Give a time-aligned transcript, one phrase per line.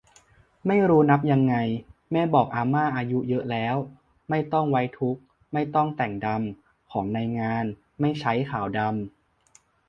[0.67, 1.55] ไม่รู้นับยังไง
[2.11, 3.75] แม่บอกอาม่าอายุเยอะแล้ว
[4.29, 5.21] ไม่ต้องไว้ทุกข์
[5.53, 7.65] ไม่ต้องแต่งดำของในงาน
[8.01, 8.95] ไม่ใช้ขาวดำ